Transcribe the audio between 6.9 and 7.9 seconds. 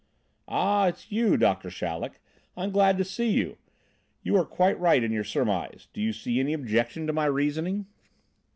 to my reasoning?"